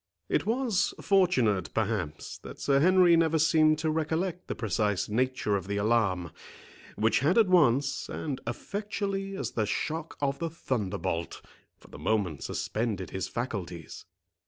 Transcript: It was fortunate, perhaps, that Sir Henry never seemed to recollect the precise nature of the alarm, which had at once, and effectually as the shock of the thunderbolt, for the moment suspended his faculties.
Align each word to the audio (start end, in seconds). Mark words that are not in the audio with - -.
It 0.29 0.47
was 0.47 0.95
fortunate, 0.99 1.71
perhaps, 1.75 2.39
that 2.39 2.59
Sir 2.59 2.79
Henry 2.79 3.15
never 3.15 3.37
seemed 3.37 3.77
to 3.77 3.91
recollect 3.91 4.47
the 4.47 4.55
precise 4.55 5.07
nature 5.07 5.55
of 5.55 5.67
the 5.67 5.77
alarm, 5.77 6.31
which 6.95 7.19
had 7.19 7.37
at 7.37 7.47
once, 7.47 8.09
and 8.09 8.41
effectually 8.47 9.35
as 9.37 9.51
the 9.51 9.67
shock 9.67 10.17
of 10.19 10.39
the 10.39 10.49
thunderbolt, 10.49 11.43
for 11.77 11.89
the 11.89 11.99
moment 11.99 12.41
suspended 12.41 13.11
his 13.11 13.27
faculties. 13.27 14.05